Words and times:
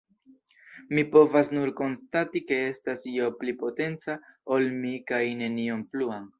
Mi 0.95 1.03
povas 1.15 1.51
nur 1.57 1.73
konstati 1.81 2.43
ke 2.47 2.59
estas 2.71 3.05
io 3.13 3.29
pli 3.43 3.55
potenca 3.61 4.19
ol 4.59 4.69
mi, 4.83 4.99
kaj 5.13 5.25
nenion 5.47 5.89
pluan. 5.95 6.29